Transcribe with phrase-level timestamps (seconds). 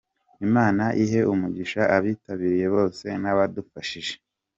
[0.47, 4.13] Imana ihe umugisha abitabiriye bose n'abadufashije.